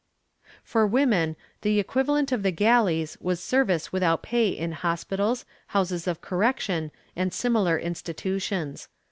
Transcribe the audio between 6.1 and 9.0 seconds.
correction and similar institutions.